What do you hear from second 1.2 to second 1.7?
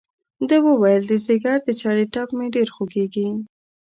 ځګر د